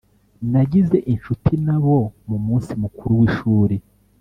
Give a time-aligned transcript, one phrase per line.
[0.51, 1.97] nagize inshuti nabo
[2.27, 3.75] mumunsi mukuru wishuri.